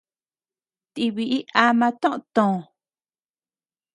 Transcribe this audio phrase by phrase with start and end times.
[0.93, 2.57] Ti biʼi ama toʼö too.